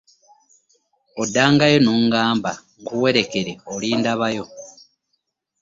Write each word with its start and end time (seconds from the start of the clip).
Oddangayo 1.21 1.77
n'oŋŋamba 1.81 2.51
nkuwerekere 2.81 3.53
olindabayo! 3.73 4.45